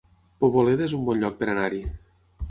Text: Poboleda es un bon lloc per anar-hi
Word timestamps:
Poboleda 0.43 0.83
es 0.87 0.95
un 0.99 1.03
bon 1.09 1.21
lloc 1.23 1.37
per 1.41 1.49
anar-hi 1.53 1.83